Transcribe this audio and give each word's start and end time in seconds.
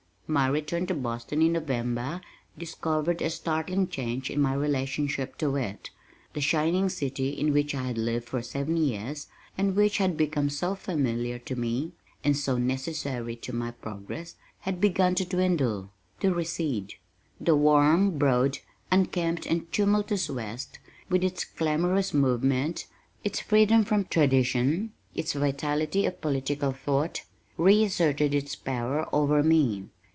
My 0.33 0.47
return 0.47 0.87
to 0.87 0.93
Boston 0.93 1.41
in 1.41 1.51
November 1.51 2.21
discovered 2.57 3.21
a 3.21 3.29
startling 3.29 3.89
change 3.89 4.29
in 4.29 4.39
my 4.39 4.53
relationship 4.53 5.37
to 5.39 5.57
it. 5.57 5.89
The 6.31 6.39
shining 6.39 6.87
city 6.87 7.31
in 7.31 7.51
which 7.51 7.75
I 7.75 7.83
had 7.83 7.97
lived 7.97 8.29
for 8.29 8.41
seven 8.41 8.77
years, 8.77 9.27
and 9.57 9.75
which 9.75 9.97
had 9.97 10.15
become 10.15 10.49
so 10.49 10.73
familiar 10.73 11.37
to 11.39 11.57
me 11.57 11.91
(and 12.23 12.37
so 12.37 12.57
necessary 12.57 13.35
to 13.35 13.51
my 13.51 13.71
progress), 13.71 14.35
had 14.61 14.79
begun 14.79 15.15
to 15.15 15.25
dwindle, 15.25 15.91
to 16.21 16.33
recede. 16.33 16.93
The 17.41 17.57
warm, 17.57 18.17
broad, 18.17 18.59
unkempt 18.89 19.45
and 19.47 19.69
tumultuous 19.73 20.29
west, 20.29 20.79
with 21.09 21.25
its 21.25 21.43
clamorous 21.43 22.13
movement, 22.13 22.87
its 23.25 23.41
freedom 23.41 23.83
from 23.83 24.05
tradition, 24.05 24.93
its 25.13 25.33
vitality 25.33 26.05
of 26.05 26.21
political 26.21 26.71
thought, 26.71 27.23
re 27.57 27.83
asserted 27.83 28.33
its 28.33 28.55
power 28.55 29.05
over 29.13 29.43
me. 29.43 29.87